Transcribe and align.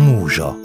Múzsa 0.00 0.56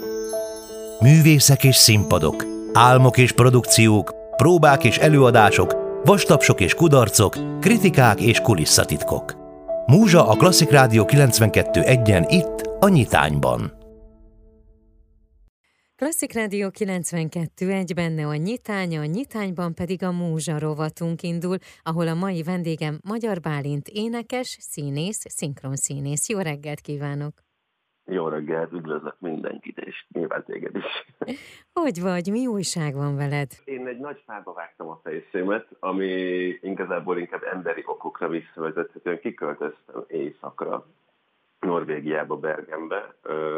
Művészek 1.00 1.64
és 1.64 1.76
színpadok, 1.76 2.44
álmok 2.72 3.18
és 3.18 3.32
produkciók, 3.32 4.14
próbák 4.36 4.84
és 4.84 4.98
előadások, 4.98 5.74
vastapsok 6.04 6.60
és 6.60 6.74
kudarcok, 6.74 7.36
kritikák 7.60 8.20
és 8.20 8.40
kulisszatitkok. 8.40 9.34
Múzsa 9.86 10.28
a 10.28 10.36
Klasszik 10.36 10.70
Rádió 10.70 11.04
92.1-en 11.04 12.26
itt, 12.28 12.70
a 12.80 12.88
Nyitányban. 12.88 13.72
Klasszik 15.96 16.32
Rádió 16.32 16.70
92 16.70 17.70
egy 17.72 17.94
benne 17.94 18.26
a 18.26 18.34
nyitány, 18.34 18.96
a 18.98 19.04
nyitányban 19.04 19.74
pedig 19.74 20.02
a 20.02 20.12
múzsa 20.12 20.58
rovatunk 20.58 21.22
indul, 21.22 21.56
ahol 21.82 22.08
a 22.08 22.14
mai 22.14 22.42
vendégem 22.42 23.00
Magyar 23.02 23.40
Bálint 23.40 23.88
énekes, 23.88 24.56
színész, 24.60 25.22
szinkronszínész. 25.28 26.28
Jó 26.28 26.38
reggelt 26.38 26.80
kívánok! 26.80 27.45
Jó 28.08 28.28
reggelt, 28.28 28.72
üdvözlök 28.72 29.16
mindenkit, 29.18 29.78
és 29.78 30.06
nyilván 30.12 30.44
téged 30.44 30.76
is. 30.76 30.84
Hogy 31.80 32.00
vagy? 32.00 32.28
Mi 32.30 32.46
újság 32.46 32.94
van 32.94 33.16
veled? 33.16 33.50
Én 33.64 33.86
egy 33.86 33.98
nagy 33.98 34.22
fába 34.26 34.52
vágtam 34.52 34.88
a 34.88 35.00
fejszémet, 35.02 35.66
ami 35.80 36.12
igazából 36.62 37.18
inkább 37.18 37.42
emberi 37.42 37.82
okokra 37.86 38.28
visszavezethetően 38.28 39.20
kiköltöztem 39.20 40.04
éjszakra, 40.06 40.86
Norvégiába, 41.60 42.36
Bergenbe. 42.36 43.14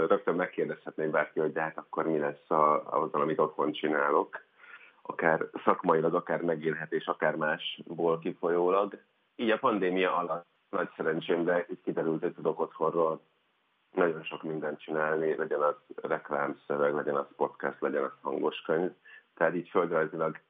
Rögtön 0.09 0.35
megkérdezhetném 0.35 1.11
bárki, 1.11 1.41
hogy 1.41 1.53
de 1.53 1.61
hát 1.61 1.79
akkor 1.79 2.07
mi 2.07 2.19
lesz 2.19 2.45
azzal, 2.85 3.21
amit 3.21 3.39
otthon 3.39 3.73
csinálok, 3.73 4.41
akár 5.03 5.47
szakmailag, 5.65 6.15
akár 6.15 6.43
megélhetés, 6.43 7.07
akár 7.07 7.37
másból 7.37 8.19
kifolyólag. 8.19 8.99
Így 9.37 9.51
a 9.51 9.59
pandémia 9.59 10.17
alatt 10.17 10.47
nagy 10.71 10.89
szerencsémre 10.97 11.67
itt 11.69 11.83
kiderült, 11.83 12.23
hogy 12.23 12.35
tudok 12.35 12.61
otthonról 12.61 13.21
nagyon 13.95 14.23
sok 14.23 14.43
mindent 14.43 14.81
csinálni, 14.81 15.37
legyen 15.37 15.63
az 15.63 15.75
reklámszöveg, 16.03 16.95
legyen 16.95 17.17
az 17.17 17.27
podcast, 17.37 17.81
legyen 17.81 18.03
az 18.03 18.13
hangos 18.21 18.61
könyv. 18.61 18.91
Tehát 19.35 19.55
így 19.55 19.69
földrajzilag 19.69 20.41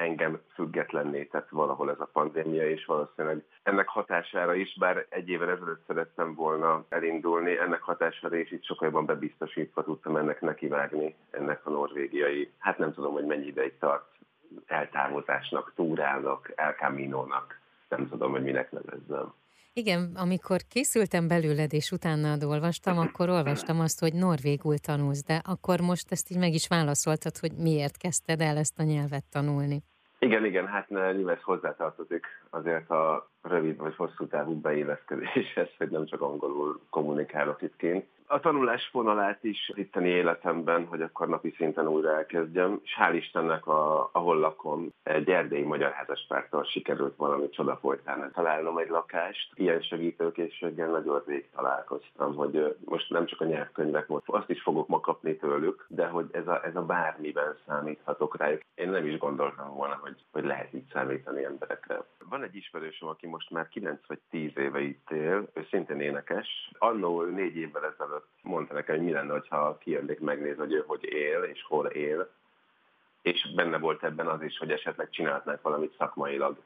engem 0.00 0.40
függetlenné 0.54 1.24
tett 1.24 1.48
valahol 1.48 1.90
ez 1.90 2.00
a 2.00 2.08
pandémia, 2.12 2.68
és 2.70 2.84
valószínűleg 2.84 3.44
ennek 3.62 3.88
hatására 3.88 4.54
is, 4.54 4.76
bár 4.78 5.06
egy 5.08 5.28
évvel 5.28 5.50
ezelőtt 5.50 5.86
szerettem 5.86 6.34
volna 6.34 6.84
elindulni, 6.88 7.58
ennek 7.58 7.82
hatására 7.82 8.36
is 8.36 8.50
itt 8.50 8.64
sokkal 8.64 8.88
jobban 8.88 9.06
bebiztosítva 9.06 9.82
tudtam 9.84 10.16
ennek 10.16 10.40
nekivágni, 10.40 11.16
ennek 11.30 11.66
a 11.66 11.70
norvégiai, 11.70 12.52
hát 12.58 12.78
nem 12.78 12.92
tudom, 12.92 13.12
hogy 13.12 13.26
mennyi 13.26 13.46
ideig 13.46 13.78
tart 13.78 14.08
eltávozásnak, 14.66 15.72
túrának, 15.74 16.52
elkáminónak, 16.54 17.60
nem 17.88 18.08
tudom, 18.08 18.30
hogy 18.30 18.42
minek 18.42 18.70
nevezzem. 18.70 19.32
Igen, 19.80 20.12
amikor 20.14 20.60
készültem 20.68 21.28
belőled, 21.28 21.72
és 21.72 21.90
utána 21.90 22.36
olvastam, 22.46 22.98
akkor 22.98 23.28
olvastam 23.28 23.80
azt, 23.80 24.00
hogy 24.00 24.12
norvégul 24.14 24.78
tanulsz, 24.78 25.24
de 25.24 25.40
akkor 25.44 25.80
most 25.80 26.12
ezt 26.12 26.30
így 26.30 26.38
meg 26.38 26.52
is 26.52 26.68
válaszoltad, 26.68 27.36
hogy 27.36 27.52
miért 27.52 27.96
kezdted 27.96 28.40
el 28.40 28.56
ezt 28.56 28.78
a 28.78 28.82
nyelvet 28.82 29.24
tanulni. 29.30 29.82
Igen, 30.18 30.44
igen, 30.44 30.66
hát 30.66 30.88
nyilván 30.88 31.36
ez 31.36 31.42
hozzátartozik 31.42 32.26
azért 32.50 32.90
a 32.90 33.30
rövid 33.42 33.76
vagy 33.76 33.96
hosszú 33.96 34.26
távú 34.26 34.60
beilleszkedéshez, 34.60 35.68
hogy 35.78 35.90
nem 35.90 36.06
csak 36.06 36.20
angolul 36.20 36.80
kommunikálok 36.90 37.62
itt 37.62 37.76
kint 37.76 38.06
a 38.30 38.40
tanulás 38.40 38.90
vonalát 38.92 39.44
is 39.44 39.70
itteni 39.74 40.08
életemben, 40.08 40.86
hogy 40.86 41.02
akkor 41.02 41.28
napi 41.28 41.54
szinten 41.56 41.88
újra 41.88 42.16
elkezdjem, 42.16 42.80
és 42.82 42.96
hál' 43.00 43.14
Istennek, 43.14 43.66
a, 43.66 44.10
ahol 44.12 44.38
lakom, 44.38 44.88
egy 45.02 45.30
erdélyi 45.30 45.62
magyar 45.62 45.92
házaspárttal 45.92 46.64
sikerült 46.64 47.16
valami 47.16 47.48
csoda 47.48 47.76
folytán 47.76 48.30
találnom 48.34 48.78
egy 48.78 48.88
lakást. 48.88 49.52
Ilyen 49.54 49.80
segítőkészséggel 49.80 50.88
nagyon 50.88 51.22
rég 51.26 51.50
találkoztam, 51.54 52.34
hogy 52.34 52.76
most 52.84 53.10
nem 53.10 53.26
csak 53.26 53.40
a 53.40 53.44
nyelvkönyvek, 53.44 54.08
most 54.08 54.28
azt 54.28 54.50
is 54.50 54.62
fogok 54.62 54.88
ma 54.88 55.00
kapni 55.00 55.36
tőlük, 55.36 55.86
de 55.88 56.06
hogy 56.06 56.28
ez 56.32 56.46
a, 56.46 56.64
ez 56.64 56.76
a 56.76 56.82
bármiben 56.86 57.56
számíthatok 57.66 58.36
rájuk. 58.36 58.62
Én 58.74 58.88
nem 58.88 59.06
is 59.06 59.18
gondoltam 59.18 59.74
volna, 59.74 59.98
hogy, 60.00 60.24
hogy 60.32 60.44
lehet 60.44 60.74
így 60.74 60.88
számítani 60.92 61.44
emberekre. 61.44 62.04
Van 62.28 62.42
egy 62.42 62.56
ismerősöm, 62.56 63.08
aki 63.08 63.26
most 63.30 63.50
már 63.50 63.68
9 63.68 64.06
vagy 64.06 64.18
10 64.30 64.50
éve 64.56 64.80
itt 64.80 65.10
él, 65.10 65.50
ő 65.54 65.66
szintén 65.70 66.00
énekes. 66.00 66.70
Annó 66.78 67.22
négy 67.22 67.56
évvel 67.56 67.84
ezelőtt 67.84 68.28
mondta 68.42 68.74
nekem, 68.74 68.96
hogy 68.96 69.04
mi 69.04 69.12
lenne, 69.12 69.42
ha 69.48 69.78
kijönnék 69.78 70.20
megnézni, 70.20 70.60
hogy 70.60 70.72
ő 70.72 70.84
hogy 70.86 71.04
él, 71.04 71.42
és 71.42 71.64
hol 71.64 71.86
él. 71.86 72.30
És 73.22 73.52
benne 73.54 73.78
volt 73.78 74.04
ebben 74.04 74.26
az 74.26 74.42
is, 74.42 74.58
hogy 74.58 74.70
esetleg 74.70 75.10
csinálhatnánk 75.10 75.62
valamit 75.62 75.94
szakmailag 75.98 76.62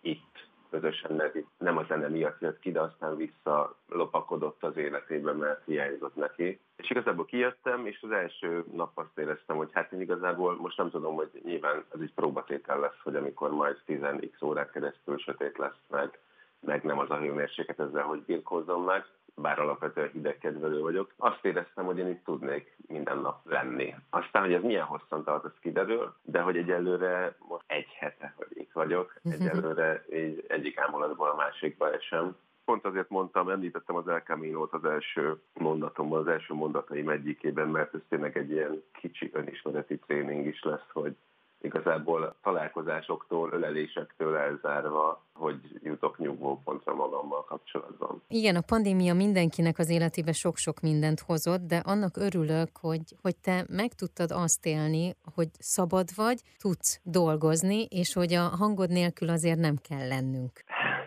itt, 0.00 0.47
közösen, 0.70 1.30
itt 1.34 1.46
nem 1.58 1.76
a 1.76 1.84
zene 1.84 2.08
miatt 2.08 2.40
jött 2.40 2.58
ki, 2.58 2.72
de 2.72 2.80
aztán 2.80 3.16
vissza 3.16 3.76
lopakodott 3.88 4.64
az 4.64 4.76
életében, 4.76 5.36
mert 5.36 5.64
hiányzott 5.64 6.16
neki. 6.16 6.60
És 6.76 6.90
igazából 6.90 7.24
kijöttem, 7.24 7.86
és 7.86 8.02
az 8.02 8.10
első 8.10 8.64
nap 8.72 8.90
azt 8.94 9.18
éreztem, 9.18 9.56
hogy 9.56 9.70
hát 9.72 9.92
én 9.92 10.00
igazából 10.00 10.56
most 10.56 10.76
nem 10.76 10.90
tudom, 10.90 11.14
hogy 11.14 11.30
nyilván 11.44 11.84
ez 11.94 12.00
egy 12.00 12.14
próbatétel 12.14 12.80
lesz, 12.80 13.00
hogy 13.02 13.16
amikor 13.16 13.50
majd 13.50 13.80
10x 13.86 14.44
órák 14.44 14.70
keresztül 14.70 15.18
sötét 15.18 15.58
lesz 15.58 15.80
meg, 15.88 16.18
meg 16.60 16.82
nem 16.82 16.98
az 16.98 17.10
a 17.10 17.18
hőmérséklet 17.18 17.80
ezzel, 17.80 18.02
hogy 18.02 18.22
birkózzon 18.22 18.80
meg, 18.80 19.04
bár 19.34 19.58
alapvetően 19.58 20.10
hidegkedvelő 20.12 20.80
vagyok, 20.80 21.12
azt 21.16 21.44
éreztem, 21.44 21.84
hogy 21.84 21.98
én 21.98 22.08
itt 22.08 22.24
tudnék 22.24 22.76
minden 22.86 23.18
nap 23.18 23.46
lenni. 23.46 23.94
Aztán, 24.10 24.42
hogy 24.42 24.52
ez 24.52 24.62
milyen 24.62 24.84
hosszan 24.84 25.24
tart, 25.24 25.44
az 25.44 25.52
kiderül, 25.60 26.14
de 26.22 26.40
hogy 26.40 26.56
egyelőre 26.56 27.36
most 27.38 27.64
egy 27.66 27.88
hete, 27.98 28.34
hogy 28.36 28.56
vagyok, 28.78 29.14
mhm. 29.22 29.34
egyelőre 29.42 30.04
így 30.12 30.44
egyik 30.48 30.78
ámulatból 30.78 31.28
a 31.28 31.36
másikba 31.36 31.92
esem. 31.92 32.36
Pont 32.64 32.84
azért 32.84 33.08
mondtam, 33.08 33.48
említettem 33.48 33.96
az 33.96 34.08
El 34.08 34.20
Camino-t 34.20 34.72
az 34.72 34.84
első 34.84 35.40
mondatomban, 35.54 36.20
az 36.20 36.26
első 36.26 36.54
mondataim 36.54 37.08
egyikében, 37.08 37.68
mert 37.68 37.94
ez 37.94 38.00
tényleg 38.08 38.36
egy 38.36 38.50
ilyen 38.50 38.82
kicsi 38.92 39.30
önismereti 39.32 39.98
tréning 39.98 40.46
is 40.46 40.62
lesz, 40.62 40.88
hogy 40.92 41.16
igazából 41.60 42.34
találkozásoktól, 42.42 43.50
ölelésektől 43.52 44.36
elzárva, 44.36 45.22
hogy 45.34 45.60
jutok 45.82 46.18
nyugvópontra 46.18 46.94
magammal 46.94 47.44
kapcsolatban. 47.44 48.22
Igen, 48.28 48.56
a 48.56 48.60
pandémia 48.60 49.14
mindenkinek 49.14 49.78
az 49.78 49.90
életébe 49.90 50.32
sok-sok 50.32 50.80
mindent 50.80 51.20
hozott, 51.20 51.66
de 51.66 51.76
annak 51.76 52.16
örülök, 52.16 52.68
hogy, 52.80 53.02
hogy 53.22 53.36
te 53.36 53.64
meg 53.68 53.92
tudtad 53.92 54.30
azt 54.30 54.66
élni, 54.66 55.14
hogy 55.34 55.48
szabad 55.58 56.06
vagy, 56.16 56.40
tudsz 56.58 57.00
dolgozni, 57.04 57.84
és 57.84 58.14
hogy 58.14 58.32
a 58.32 58.42
hangod 58.42 58.90
nélkül 58.90 59.28
azért 59.28 59.58
nem 59.58 59.76
kell 59.88 60.08
lennünk. 60.08 60.52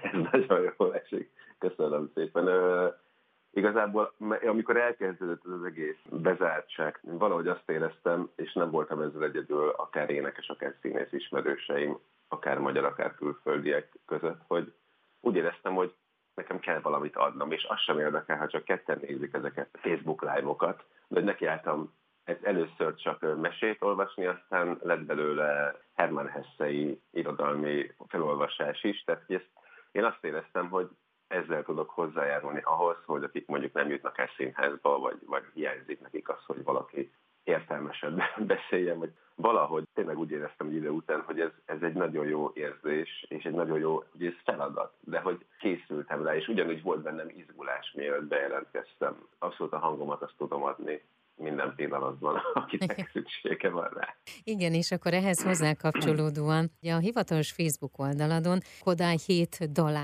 Ez 0.02 0.12
nagyon 0.30 0.74
jól 0.78 0.96
esik. 0.96 1.32
Köszönöm 1.58 2.12
szépen. 2.14 2.48
Igazából, 3.54 4.14
amikor 4.48 4.78
elkezdődött 4.78 5.46
az 5.46 5.64
egész 5.64 5.98
bezártság, 6.10 7.00
valahogy 7.02 7.48
azt 7.48 7.70
éreztem, 7.70 8.30
és 8.36 8.54
nem 8.54 8.72
voltam 8.72 9.02
ezzel 9.02 9.24
egyedül, 9.24 9.70
akár 9.70 10.10
énekes, 10.10 10.48
akár 10.50 10.76
színész 10.82 11.12
ismerőseim, 11.12 11.98
akár 12.28 12.58
magyar, 12.58 12.86
akár 12.86 13.16
külföldiek 13.16 14.00
között, 14.06 14.42
hogy 14.48 14.74
úgy 15.20 15.36
éreztem, 15.36 15.74
hogy 15.74 15.94
nekem 16.36 16.60
kell 16.60 16.80
valamit 16.80 17.16
adnom, 17.16 17.52
és 17.52 17.64
az 17.70 17.80
sem 17.80 18.00
érdekel, 18.00 18.38
ha 18.38 18.48
csak 18.48 18.64
ketten 18.64 19.00
nézik 19.02 19.34
ezeket 19.34 19.70
a 19.72 19.78
Facebook 19.78 20.22
live-okat, 20.22 20.84
de 21.08 21.22
nekiálltam 21.22 21.94
először 22.42 22.96
csak 22.96 23.42
mesét 23.42 23.82
olvasni, 23.82 24.26
aztán 24.26 24.80
lett 24.84 25.04
belőle 25.04 25.76
Herman 25.96 26.28
Hessei 26.28 27.02
irodalmi 27.12 27.92
felolvasás 28.08 28.84
is, 28.84 29.04
tehát 29.04 29.24
ezt 29.28 29.50
én 29.92 30.04
azt 30.04 30.24
éreztem, 30.24 30.70
hogy 30.70 30.90
ezzel 31.32 31.64
tudok 31.64 31.90
hozzájárulni 31.90 32.62
ahhoz, 32.64 32.96
hogy 33.06 33.24
akik 33.24 33.48
mondjuk 33.48 33.74
nem 33.74 33.90
jutnak 33.90 34.18
el 34.18 34.30
színházba, 34.38 35.00
vagy, 35.00 35.18
vagy 35.26 35.44
hiányzik 35.54 36.02
nekik 36.02 36.30
az, 36.30 36.44
hogy 36.46 36.64
valaki 36.64 37.12
értelmesebben 37.44 38.28
beszéljen, 38.54 39.00
vagy 39.00 39.12
valahogy 39.36 39.84
tényleg 39.94 40.18
úgy 40.18 40.32
éreztem 40.32 40.68
egy 40.68 40.76
idő 40.76 40.90
után, 40.90 41.22
hogy 41.22 41.40
ez, 41.40 41.50
ez 41.66 41.82
egy 41.82 41.94
nagyon 41.94 42.28
jó 42.28 42.52
érzés, 42.54 43.26
és 43.30 43.44
egy 43.44 43.54
nagyon 43.54 43.80
jó 43.80 44.04
hogy 44.12 44.26
ez 44.26 44.34
feladat, 44.44 44.94
de 45.00 45.20
hogy 45.20 45.46
készültem 45.60 46.24
rá, 46.24 46.36
és 46.36 46.48
ugyanúgy 46.48 46.82
volt 46.82 47.02
bennem 47.02 47.30
izgulás, 47.30 47.92
mielőtt 47.96 48.28
bejelentkeztem. 48.28 49.28
Abszolút 49.40 49.74
a 49.74 49.78
hangomat 49.78 50.22
azt 50.22 50.36
tudom 50.38 50.64
adni 50.64 51.02
minden 51.36 51.74
pillanatban, 51.76 52.36
akinek 52.54 53.10
szüksége 53.14 53.70
van 53.70 53.90
rá. 53.94 54.16
Igen, 54.44 54.74
és 54.74 54.92
akkor 54.92 55.14
ehhez 55.14 55.44
hozzá 55.44 55.74
kapcsolódóan, 55.74 56.72
a 56.82 56.98
hivatalos 56.98 57.52
Facebook 57.52 58.00
oldaladon 58.00 58.60
Kodály 58.80 59.18
7 59.26 59.72
dalá. 59.72 60.02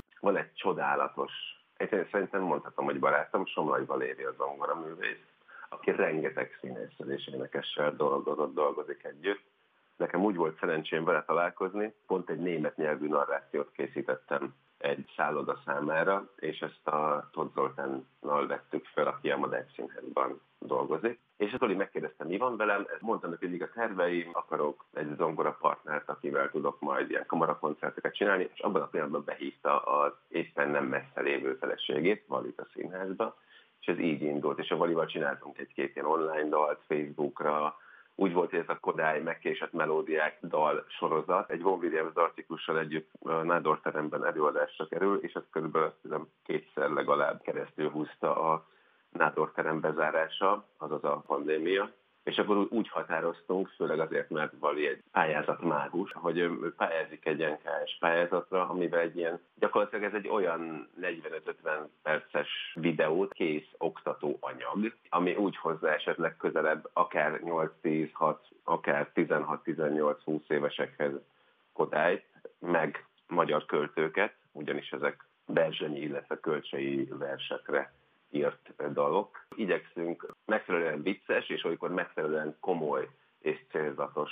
Csodálatos, 0.58 1.32
én 1.76 2.08
szerintem 2.10 2.42
mondhatom, 2.42 2.84
hogy 2.84 2.98
barátom, 2.98 3.46
Somlai 3.46 3.84
Valéri 3.84 4.22
az 4.22 4.34
zongora 4.36 4.74
művész, 4.74 5.24
aki 5.68 5.90
rengeteg 5.90 6.58
színésszel 6.60 7.10
és 7.10 7.26
énekessel 7.26 7.96
dolgozott, 7.96 8.54
dolgozik 8.54 9.04
együtt. 9.04 9.42
Nekem 9.96 10.24
úgy 10.24 10.36
volt 10.36 10.58
szerencsém 10.58 11.04
vele 11.04 11.24
találkozni, 11.24 11.94
pont 12.06 12.30
egy 12.30 12.38
német 12.38 12.76
nyelvű 12.76 13.08
narrációt 13.08 13.72
készítettem 13.72 14.54
egy 14.78 15.12
szálloda 15.16 15.60
számára, 15.64 16.28
és 16.36 16.60
ezt 16.60 16.86
a 16.86 17.28
Todd 17.32 17.48
Zoltánnal 17.54 18.46
vettük 18.46 18.86
fel, 18.86 19.06
aki 19.06 19.30
a 19.30 19.36
Madács 19.36 19.72
Színházban 19.74 20.40
dolgozik. 20.58 21.20
És 21.36 21.52
az 21.52 21.62
Oli 21.62 21.74
megkérdezte, 21.74 22.24
mi 22.24 22.36
van 22.36 22.56
velem, 22.56 22.86
mondtam 23.00 23.30
neki, 23.30 23.48
hogy 23.48 23.62
a 23.62 23.70
terveim, 23.74 24.30
akarok 24.32 24.84
egy 24.92 25.14
zongora 25.16 25.56
partnert, 25.60 26.08
akivel 26.08 26.50
tudok 26.50 26.80
majd 26.80 27.10
ilyen 27.10 27.26
kamarakoncerteket 27.26 28.14
csinálni, 28.14 28.48
és 28.54 28.60
abban 28.60 28.82
a 28.82 28.86
pillanatban 28.86 29.24
behívta 29.24 29.78
az 29.82 30.12
éppen 30.28 30.70
nem 30.70 30.84
messze 30.84 31.20
lévő 31.20 31.54
feleségét, 31.54 32.24
Valit 32.26 32.60
a 32.60 32.68
színházba, 32.72 33.36
és 33.80 33.86
ez 33.86 33.98
így 33.98 34.22
indult, 34.22 34.58
és 34.58 34.70
a 34.70 34.76
Valival 34.76 35.06
csináltunk 35.06 35.58
egy-két 35.58 35.94
ilyen 35.94 36.06
online 36.06 36.48
dalt 36.48 36.80
Facebookra, 36.86 37.76
úgy 38.20 38.32
volt, 38.32 38.50
hogy 38.50 38.58
ez 38.58 38.68
a 38.68 38.78
Kodály 38.80 39.20
megkésett 39.20 39.72
melódiák 39.72 40.38
dal 40.42 40.84
sorozat 40.88 41.50
egy 41.50 41.62
Von 41.62 41.78
Williams 41.78 42.14
artikussal 42.14 42.78
együtt 42.78 43.10
Nádor 43.42 43.80
teremben 43.80 44.26
előadásra 44.26 44.86
kerül, 44.86 45.18
és 45.22 45.32
ez 45.32 45.42
körülbelül 45.50 45.92
kétszer 46.44 46.90
legalább 46.90 47.42
keresztül 47.42 47.90
húzta 47.90 48.52
a 48.52 48.66
Nádor 49.10 49.52
terem 49.52 49.80
bezárása, 49.80 50.64
azaz 50.76 51.04
a 51.04 51.22
pandémia. 51.26 51.90
És 52.28 52.38
akkor 52.38 52.66
úgy 52.70 52.88
határoztunk, 52.88 53.68
főleg 53.68 54.00
azért, 54.00 54.30
mert 54.30 54.52
Vali 54.58 54.86
egy 54.86 55.02
pályázat 55.12 55.60
mágus, 55.60 56.12
hogy 56.12 56.38
ő 56.38 56.74
pályázik 56.76 57.26
egy 57.26 57.38
NKS 57.38 57.96
pályázatra, 57.98 58.68
amiben 58.68 59.00
egy 59.00 59.16
ilyen, 59.16 59.40
gyakorlatilag 59.58 60.04
ez 60.04 60.12
egy 60.14 60.28
olyan 60.28 60.88
45-50 61.00 61.86
perces 62.02 62.48
videót, 62.74 63.32
kész 63.32 63.68
oktató 63.78 64.38
anyag, 64.40 64.94
ami 65.08 65.34
úgy 65.34 65.56
hozzá 65.56 65.92
esetleg 65.92 66.36
közelebb 66.36 66.88
akár 66.92 67.40
8-10-6, 67.44 68.36
akár 68.64 69.10
16-18-20 69.14 70.40
évesekhez 70.48 71.12
Kodályt, 71.72 72.24
meg 72.58 73.06
magyar 73.28 73.66
költőket, 73.66 74.34
ugyanis 74.52 74.90
ezek 74.90 75.24
Berzsenyi, 75.46 76.00
illetve 76.00 76.40
Kölcsei 76.40 77.08
versekre 77.10 77.92
írt 78.30 78.92
dalok. 78.92 79.46
Igyekszünk 79.58 80.34
megfelelően 80.44 81.02
vicces, 81.02 81.48
és 81.48 81.64
olykor 81.64 81.90
megfelelően 81.90 82.56
komoly 82.60 83.08
és 83.38 83.58
célzatos 83.70 84.30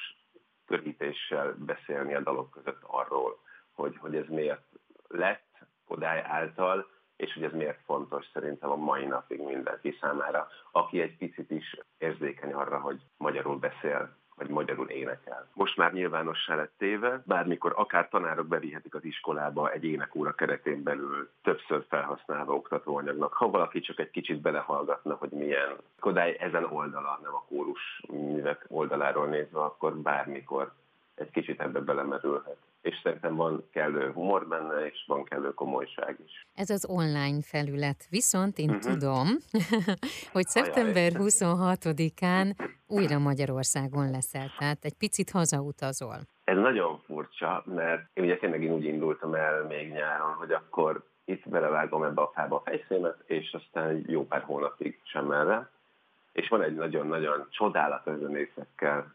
körítéssel 0.66 1.54
beszélni 1.58 2.14
a 2.14 2.20
dalok 2.20 2.50
között 2.50 2.82
arról, 2.82 3.38
hogy, 3.72 3.96
hogy 3.96 4.16
ez 4.16 4.26
miért 4.28 4.66
lett 5.08 5.44
Kodály 5.86 6.22
által, 6.26 6.90
és 7.16 7.32
hogy 7.32 7.42
ez 7.42 7.52
miért 7.52 7.84
fontos 7.84 8.26
szerintem 8.32 8.70
a 8.70 8.76
mai 8.76 9.04
napig 9.04 9.40
mindenki 9.40 9.96
számára, 10.00 10.48
aki 10.72 11.00
egy 11.00 11.16
picit 11.16 11.50
is 11.50 11.76
érzékeny 11.98 12.52
arra, 12.52 12.80
hogy 12.80 13.00
magyarul 13.16 13.58
beszél 13.58 14.16
vagy 14.46 14.54
magyarul 14.54 14.88
énekel. 14.88 15.48
Most 15.52 15.76
már 15.76 15.92
nyilvánossá 15.92 16.54
lett 16.54 16.72
téve, 16.78 17.22
bármikor 17.24 17.72
akár 17.76 18.08
tanárok 18.08 18.46
bevihetik 18.46 18.94
az 18.94 19.04
iskolába 19.04 19.72
egy 19.72 19.84
énekóra 19.84 20.32
keretén 20.32 20.82
belül 20.82 21.30
többször 21.42 21.84
felhasználva 21.88 22.54
oktatóanyagnak. 22.54 23.32
Ha 23.32 23.50
valaki 23.50 23.80
csak 23.80 23.98
egy 23.98 24.10
kicsit 24.10 24.40
belehallgatna, 24.40 25.14
hogy 25.14 25.30
milyen 25.30 25.76
Kodály 26.00 26.36
ezen 26.40 26.64
oldala, 26.64 27.20
nem 27.22 27.34
a 27.34 27.44
kórus 27.48 28.02
művek 28.08 28.64
oldaláról 28.68 29.26
nézve, 29.26 29.60
akkor 29.60 29.96
bármikor 29.96 30.72
egy 31.14 31.30
kicsit 31.30 31.60
ebbe 31.60 31.80
belemerülhet 31.80 32.56
és 32.86 33.00
szerintem 33.02 33.34
van 33.34 33.64
kellő 33.72 34.12
humor 34.12 34.46
benne, 34.48 34.86
és 34.86 35.04
van 35.06 35.24
kellő 35.24 35.54
komolyság 35.54 36.16
is. 36.24 36.46
Ez 36.54 36.70
az 36.70 36.86
online 36.88 37.42
felület. 37.42 38.06
Viszont 38.10 38.58
én 38.58 38.70
uh-huh. 38.70 38.92
tudom, 38.92 39.26
hogy 40.34 40.46
szeptember 40.46 41.12
26-án 41.14 42.70
újra 42.86 43.18
Magyarországon 43.18 44.10
leszel, 44.10 44.50
tehát 44.58 44.84
egy 44.84 44.96
picit 44.98 45.30
hazautazol. 45.30 46.18
Ez 46.44 46.56
nagyon 46.56 46.98
furcsa, 46.98 47.62
mert 47.66 48.02
én 48.12 48.24
ugye 48.24 48.36
tényleg 48.36 48.62
én 48.62 48.72
úgy 48.72 48.84
indultam 48.84 49.34
el 49.34 49.64
még 49.64 49.90
nyáron, 49.90 50.32
hogy 50.32 50.52
akkor 50.52 51.04
itt 51.24 51.48
belevágom 51.48 52.02
ebbe 52.02 52.22
a 52.22 52.30
fába 52.34 52.56
a 52.56 52.62
fejszémet, 52.64 53.16
és 53.26 53.52
aztán 53.52 54.04
jó 54.06 54.26
pár 54.26 54.42
hónapig 54.42 55.00
sem 55.04 55.30
erre 55.30 55.70
és 56.36 56.48
van 56.48 56.62
egy 56.62 56.74
nagyon-nagyon 56.74 57.46
csodálatos 57.50 58.18
zenészekkel 58.18 59.10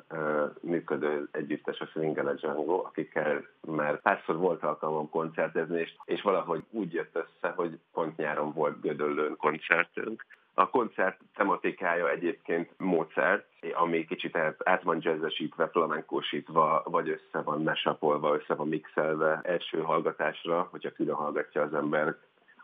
működő 0.61 1.27
együttes, 1.31 1.79
a 1.79 1.85
Swingele 1.85 2.33
Django, 2.33 2.83
akikkel 2.85 3.45
már 3.61 4.01
párszor 4.01 4.37
volt 4.37 4.63
alkalmam 4.63 5.09
koncertezni, 5.09 5.79
és, 5.79 5.93
és 6.05 6.21
valahogy 6.21 6.63
úgy 6.69 6.93
jött 6.93 7.15
össze, 7.15 7.53
hogy 7.55 7.79
pont 7.93 8.17
nyáron 8.17 8.53
volt 8.53 8.81
Gödöllőn 8.81 9.37
koncertünk. 9.37 10.25
A 10.53 10.69
koncert 10.69 11.19
tematikája 11.35 12.09
egyébként 12.09 12.69
Mozart, 12.77 13.45
ami 13.73 14.05
kicsit 14.05 14.37
át 14.63 14.83
van 14.83 14.97
jazzesítve, 15.01 15.67
flamenkósítva, 15.67 16.83
vagy 16.85 17.09
össze 17.09 17.41
van 17.43 17.61
mesapolva, 17.61 18.35
össze 18.35 18.53
van 18.53 18.67
mixelve 18.67 19.39
első 19.43 19.79
hallgatásra, 19.81 20.67
hogyha 20.71 20.91
külön 20.91 21.15
hallgatja 21.15 21.61
az 21.61 21.73
ember 21.73 22.15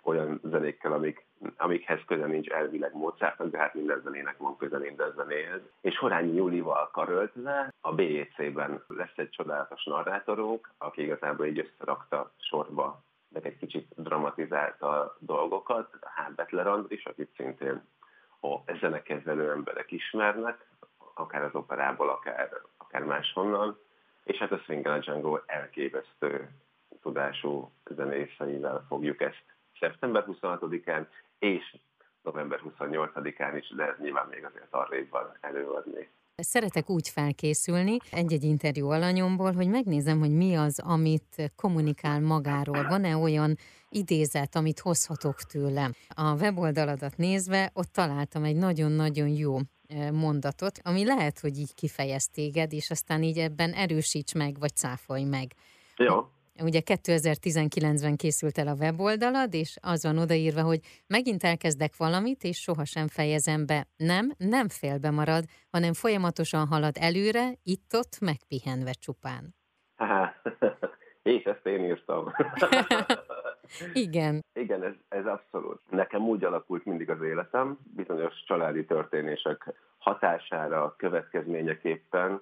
olyan 0.04 0.40
zenékkel, 0.44 0.94
amik, 0.94 1.26
amikhez 1.58 2.00
köze 2.06 2.26
nincs 2.26 2.50
elvileg 2.50 2.96
Mozartnak, 2.96 3.52
de 3.52 3.58
hát 3.58 3.74
minden 3.74 4.02
zenének 4.04 4.38
van 4.38 4.58
köze 4.58 4.78
minden. 4.78 5.14
És 5.82 5.98
Horányi 5.98 6.36
Júlival 6.36 6.90
karöltve 6.92 7.74
a 7.82 7.94
BEC-ben 7.94 8.84
lesz 8.88 9.18
egy 9.18 9.30
csodálatos 9.30 9.84
narrátorunk, 9.84 10.70
aki 10.78 11.02
igazából 11.02 11.46
így 11.46 11.60
összerakta 11.60 12.32
sorba, 12.38 13.02
meg 13.30 13.46
egy 13.46 13.58
kicsit 13.58 13.88
dramatizálta 13.96 14.90
a 14.90 15.18
dolgokat. 15.20 15.98
Hát 16.02 16.36
Betler 16.36 16.68
Andris, 16.68 17.06
akit 17.06 17.34
szintén 17.36 17.82
a 18.42 18.74
zenekezelő 18.80 19.52
emberek 19.52 19.92
ismernek, 19.92 20.66
akár 21.14 21.44
az 21.44 21.56
operából, 21.56 22.10
akár, 22.10 22.50
akár 22.78 23.04
máshonnan. 23.04 23.80
És 24.24 24.38
hát 24.38 24.52
a 24.52 24.58
Swing 24.58 25.00
Django 25.00 25.40
elképesztő 25.46 26.50
tudású 27.02 27.72
zenészeivel 27.90 28.86
fogjuk 28.88 29.22
ezt 29.22 29.44
szeptember 29.80 30.26
26-án 30.28 31.06
és 31.40 31.78
november 32.22 32.62
28-án 32.64 33.54
is, 33.60 33.74
de 33.76 33.84
ez 33.84 33.98
nyilván 34.00 34.28
még 34.28 34.46
azért 34.46 34.68
arrébb 34.74 35.10
van 35.10 35.38
előadni. 35.42 36.10
Szeretek 36.36 36.90
úgy 36.90 37.10
felkészülni 37.10 37.98
egy-egy 38.12 38.44
interjú 38.44 38.90
alanyomból, 38.90 39.52
hogy 39.54 39.68
megnézem, 39.68 40.20
hogy 40.20 40.32
mi 40.32 40.56
az, 40.56 40.80
amit 40.80 41.52
kommunikál 41.56 42.20
magáról. 42.22 42.88
Van-e 42.88 43.16
olyan 43.16 43.56
idézet, 43.90 44.56
amit 44.56 44.80
hozhatok 44.80 45.36
tőle? 45.36 45.90
A 46.16 46.36
weboldaladat 46.36 47.18
nézve, 47.18 47.70
ott 47.74 47.88
találtam 47.94 48.44
egy 48.44 48.56
nagyon-nagyon 48.56 49.28
jó 49.28 49.58
e, 49.88 50.12
mondatot, 50.12 50.80
ami 50.84 51.06
lehet, 51.06 51.40
hogy 51.40 51.58
így 51.58 51.74
kifejez 51.74 52.28
téged, 52.28 52.74
és 52.74 52.90
aztán 52.90 53.24
így 53.24 53.38
ebben 53.38 53.72
erősíts 53.74 54.34
meg, 54.34 54.60
vagy 54.60 54.76
cáfolj 54.76 55.24
meg. 55.24 55.52
Jó. 55.96 56.30
Ugye 56.64 56.82
2019-ben 56.86 58.16
készült 58.16 58.58
el 58.58 58.68
a 58.68 58.76
weboldalad, 58.80 59.54
és 59.54 59.78
az 59.82 60.04
van 60.04 60.18
odaírva, 60.18 60.62
hogy 60.62 60.80
megint 61.08 61.44
elkezdek 61.44 61.98
valamit, 61.98 62.44
és 62.44 62.58
sohasem 62.58 63.08
fejezem 63.08 63.66
be. 63.66 63.88
Nem, 63.98 64.32
nem 64.38 64.68
félbe 64.70 65.12
marad, 65.12 65.44
hanem 65.72 65.94
folyamatosan 65.94 66.68
halad 66.68 66.96
előre, 67.00 67.50
itt-ott 67.64 68.20
megpihenve 68.20 68.92
csupán. 68.92 69.56
és 71.24 71.44
ezt 71.54 71.66
én 71.66 71.84
írtam. 71.84 72.34
Igen. 73.94 74.44
Igen, 74.54 74.84
ez, 74.84 74.94
ez 75.10 75.26
abszolút. 75.26 75.80
Nekem 75.90 76.22
úgy 76.22 76.44
alakult 76.44 76.86
mindig 76.86 77.10
az 77.10 77.22
életem, 77.22 77.78
bizonyos 77.96 78.44
családi 78.46 78.86
történések 78.86 79.74
hatására, 79.98 80.96
következményeképpen, 80.98 82.42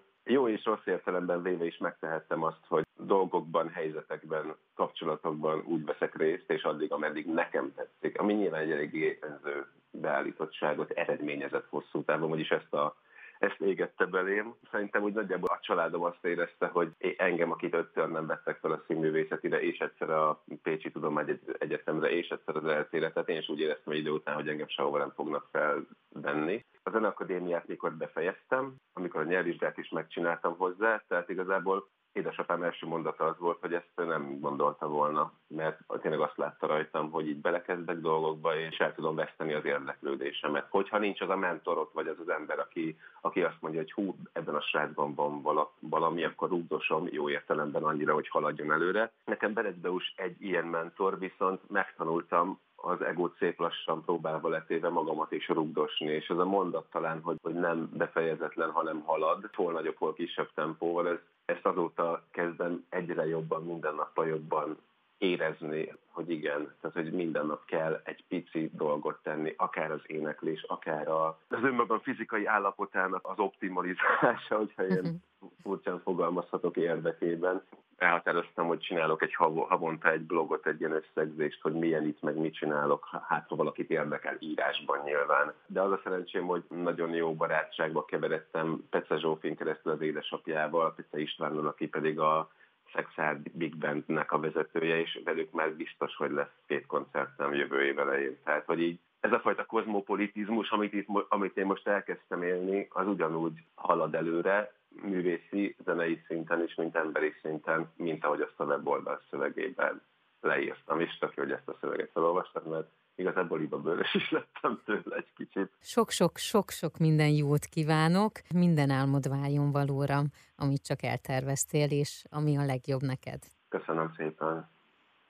rossz 0.66 0.86
értelemben 0.86 1.42
véve 1.42 1.66
is 1.66 1.78
megtehettem 1.78 2.44
azt, 2.44 2.66
hogy 2.68 2.84
dolgokban, 2.98 3.70
helyzetekben, 3.70 4.56
kapcsolatokban 4.76 5.64
úgy 5.66 5.86
veszek 5.86 6.16
részt, 6.16 6.52
és 6.52 6.64
addig, 6.64 6.92
ameddig 6.92 7.26
nekem 7.26 7.74
tetszik, 7.76 8.20
ami 8.20 8.34
nyilván 8.34 8.62
egy 8.62 8.72
eléggé 8.72 9.20
önző 9.22 9.68
beállítottságot 9.92 10.92
eredményezett 10.92 11.68
hosszú 11.70 12.04
távon, 12.04 12.30
vagyis 12.30 12.50
ezt 12.50 12.74
a 12.74 12.96
ezt 13.40 13.62
égette 13.62 14.06
belém. 14.06 14.56
Szerintem 14.72 15.04
úgy 15.04 15.14
nagyjából 15.14 15.50
a 15.50 15.60
családom 15.62 16.04
azt 16.04 16.26
érezte, 16.26 16.68
hogy 16.68 16.92
engem, 17.18 17.52
akit 17.52 17.74
öttől 17.74 18.08
nem 18.08 18.26
vettek 18.26 18.58
fel 18.58 18.72
a 18.72 18.84
színművészetire, 18.88 19.62
és 19.62 19.78
egyszer 19.78 20.10
a 20.10 20.44
Pécsi 20.64 20.92
Tudomány 20.92 21.40
Egyetemre, 21.58 22.10
és 22.10 22.28
egyszer 22.28 22.56
az 22.56 22.66
elcéletet, 22.66 23.30
én 23.30 23.38
is 23.38 23.50
úgy 23.50 23.60
éreztem 23.60 23.94
idő 23.94 24.10
után, 24.10 24.36
hogy 24.36 24.48
engem 24.48 24.68
sehova 24.68 24.98
nem 24.98 25.12
fognak 25.16 25.50
felvenni. 25.52 26.66
A 26.84 26.90
Zeneakadémiát 26.90 27.68
mikor 27.68 27.94
befejeztem, 27.94 28.76
amikor 28.94 29.22
a 29.22 29.24
nyelvvizsgát 29.24 29.78
is 29.78 29.90
megcsináltam 29.90 30.58
hozzá, 30.58 31.04
tehát 31.08 31.30
igazából 31.30 31.90
édesapám 32.16 32.64
első 32.64 32.88
mondata 32.88 33.26
az 33.26 33.36
volt, 33.40 33.60
hogy 33.62 33.74
ezt 33.74 33.92
nem 33.96 34.40
gondolta 34.40 34.88
volna, 34.88 35.32
mert 35.48 35.80
tényleg 36.02 36.20
azt 36.20 36.38
látta 36.38 36.68
rajtam, 36.68 37.12
hogy 37.12 37.28
így 37.28 37.42
belekezdek 37.42 38.00
dolgokba, 38.00 38.58
és 38.58 38.78
el 38.78 38.94
tudom 38.94 39.16
veszteni 39.16 39.54
az 39.54 39.66
érdeklődésemet. 39.66 40.68
Hogyha 40.70 40.98
nincs 40.98 41.22
az 41.22 41.30
a 41.30 41.36
mentorot, 41.36 41.94
vagy 41.94 42.08
az 42.08 42.20
az 42.20 42.30
ember, 42.30 42.60
aki, 42.60 42.98
aki 43.22 43.42
azt 43.42 43.62
mondja, 43.62 43.80
hogy 43.80 43.92
hú, 43.92 44.16
ebben 44.34 44.56
a 44.56 44.62
srácban 44.62 45.14
van 45.16 45.42
valami, 45.80 46.24
akkor 46.24 46.50
rúgdosom 46.50 47.08
jó 47.12 47.30
értelemben 47.30 47.84
annyira, 47.84 48.14
hogy 48.14 48.28
haladjon 48.28 48.72
előre. 48.72 49.12
Nekem 49.26 49.54
Beredbeus 49.54 50.14
egy 50.16 50.42
ilyen 50.42 50.66
mentor, 50.66 51.20
viszont 51.20 51.70
megtanultam 51.70 52.60
az 52.86 53.02
egót 53.02 53.36
szép 53.38 53.60
lassan 53.60 54.04
próbálva 54.04 54.50
letéve 54.50 54.90
magamat 54.90 55.32
is 55.32 55.48
rugdosni, 55.48 56.06
és 56.06 56.28
ez 56.28 56.38
a 56.38 56.46
mondat 56.46 56.90
talán, 56.92 57.22
hogy, 57.22 57.38
hogy 57.42 57.54
nem 57.54 57.90
befejezetlen, 57.94 58.72
hanem 58.72 59.02
halad, 59.02 59.50
hol 59.54 59.72
nagyobb, 59.72 59.96
hol 59.98 60.14
kisebb 60.14 60.50
tempóval, 60.54 61.08
ez, 61.08 61.18
ezt 61.46 61.66
azóta 61.66 62.24
kezdem 62.32 62.86
egyre 62.90 63.28
jobban, 63.28 63.64
minden 63.64 63.96
nappal 63.96 64.28
jobban 64.28 64.78
érezni, 65.18 65.94
hogy 66.10 66.30
igen, 66.30 66.74
tehát 66.82 66.96
hogy 66.96 67.12
minden 67.12 67.46
nap 67.46 67.66
kell 67.66 68.02
egy 68.04 68.24
pici 68.28 68.72
dolgot 68.74 69.20
tenni, 69.24 69.54
akár 69.58 69.92
az 69.92 70.02
éneklés, 70.06 70.64
akár 70.68 71.08
a, 71.08 71.28
az 71.48 71.64
önmagam 71.64 72.00
fizikai 72.00 72.46
állapotának 72.46 73.28
az 73.28 73.40
optimalizálása, 73.40 74.58
hogyha 74.58 74.88
ilyen 74.88 75.04
mhm. 75.04 75.50
furcsán 75.62 76.00
fogalmazhatok 76.00 76.78
érdekében. 76.78 77.64
Elhatároztam, 77.98 78.68
hogy 78.68 78.80
csinálok 78.80 79.22
egy 79.22 79.34
havonta 79.34 80.12
egy 80.12 80.22
blogot, 80.22 80.68
egy 80.68 80.80
ilyen 80.80 81.04
összegzést, 81.04 81.62
hogy 81.62 81.74
milyen 81.74 82.06
itt, 82.06 82.22
meg 82.22 82.36
mit 82.36 82.54
csinálok, 82.56 83.08
hát 83.28 83.48
ha 83.48 83.56
valakit 83.56 83.90
érdekel 83.90 84.36
írásban 84.40 85.00
nyilván. 85.04 85.54
De 85.66 85.82
az 85.82 85.92
a 85.92 86.00
szerencsém, 86.04 86.46
hogy 86.46 86.64
nagyon 86.70 87.10
jó 87.10 87.36
barátságba 87.36 88.06
keveredtem 88.06 88.84
Pece 88.90 89.18
Zsófin 89.18 89.56
keresztül 89.56 89.92
az 89.92 90.02
édesapjával, 90.02 90.94
Pece 90.94 91.20
Istvánnal, 91.22 91.68
aki 91.68 91.88
pedig 91.88 92.20
a 92.20 92.50
Szexárd 92.94 93.52
Big 93.52 93.78
Bandnek 93.78 94.32
a 94.32 94.40
vezetője, 94.40 95.00
és 95.00 95.20
velük 95.24 95.52
már 95.52 95.74
biztos, 95.74 96.16
hogy 96.16 96.32
lesz 96.32 96.56
két 96.68 96.86
koncertem 96.86 97.54
jövő 97.54 97.86
év 97.86 98.00
elején. 98.00 98.38
Tehát, 98.44 98.66
hogy 98.66 98.82
így 98.82 99.00
ez 99.20 99.32
a 99.32 99.40
fajta 99.40 99.66
kozmopolitizmus, 99.66 100.70
amit, 100.70 100.94
itt, 100.94 101.08
amit 101.30 101.58
én 101.58 101.66
most 101.66 101.88
elkezdtem 101.88 102.44
élni, 102.44 102.88
az 102.90 103.08
ugyanúgy 103.08 103.64
halad 103.76 104.16
előre, 104.16 104.74
művészi, 105.02 105.76
zenei 105.86 106.22
szinten 106.28 106.64
is, 106.64 106.76
mint 106.76 106.96
emberi 106.96 107.34
szinten, 107.42 107.92
mint 107.96 108.26
ahogy 108.26 108.42
azt 108.42 108.60
a 108.60 108.64
weboldal 108.64 109.22
szövegében 109.30 110.02
leírtam, 110.42 111.00
és 111.00 111.18
tök 111.18 111.34
hogy 111.36 111.52
ezt 111.52 111.68
a 111.68 111.78
szöveget 111.82 112.12
felolvastam, 112.12 112.64
mert 112.64 112.88
igazából 113.16 113.62
iba 113.62 113.78
bőrös 113.78 114.14
is 114.14 114.32
lettem 114.32 114.82
tőle 114.86 115.16
egy 115.16 115.34
kicsit. 115.36 115.72
Sok-sok-sok-sok 115.80 116.98
minden 116.98 117.30
jót 117.30 117.66
kívánok, 117.66 118.32
minden 118.54 118.90
álmod 118.90 119.30
váljon 119.30 119.72
valóra, 119.72 120.22
amit 120.56 120.86
csak 120.86 121.04
elterveztél, 121.04 121.92
és 121.92 122.24
ami 122.30 122.58
a 122.58 122.66
legjobb 122.66 123.02
neked. 123.02 123.44
Köszönöm 123.70 124.14
szépen. 124.18 124.70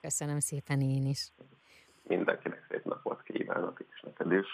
Köszönöm 0.00 0.38
szépen 0.38 0.80
én 0.80 1.06
is. 1.06 1.32
Mindenkinek 2.02 2.66
szép 2.68 2.84
napot 2.84 3.22
kívánok, 3.22 3.84
és 3.90 4.00
neked 4.00 4.32
is. 4.32 4.48